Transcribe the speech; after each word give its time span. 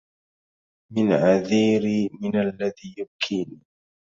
من 0.91 1.11
عذيري 1.11 2.09
من 2.21 2.35
الذي 2.35 2.95
يبكيني 2.97 3.61